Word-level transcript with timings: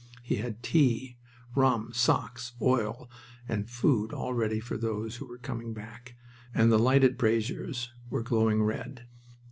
He 0.23 0.37
had 0.37 0.63
tea, 0.63 1.17
rum, 1.53 1.91
socks, 1.93 2.53
oil, 2.59 3.07
and 3.47 3.69
food 3.69 4.11
all 4.13 4.33
ready 4.33 4.59
for 4.59 4.75
those 4.75 5.17
who 5.17 5.27
were 5.27 5.37
coming 5.37 5.75
back, 5.75 6.15
and 6.55 6.71
the 6.71 6.79
lighted 6.79 7.19
braziers 7.19 7.91
were 8.09 8.23
glowing 8.23 8.63
red. 8.63 9.05